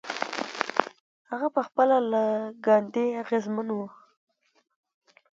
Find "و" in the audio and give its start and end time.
3.75-3.79